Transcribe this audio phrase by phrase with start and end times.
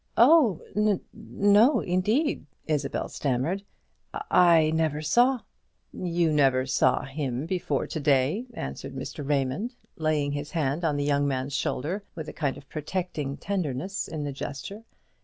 [0.17, 3.61] "Oh, n no indeed," Isabel stammered;
[4.31, 5.41] "I never saw"
[5.93, 9.23] "You never saw him before to day," answered Mr.
[9.23, 14.07] Raymond, laying his hand on the young man's shoulder with a kind of protecting tenderness
[14.07, 14.85] in the gesture.